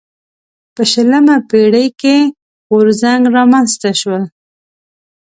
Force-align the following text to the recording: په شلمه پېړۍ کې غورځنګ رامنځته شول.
په 0.75 0.81
شلمه 0.91 1.35
پېړۍ 1.49 1.87
کې 2.01 2.15
غورځنګ 2.71 3.21
رامنځته 3.35 3.91
شول. 3.99 4.23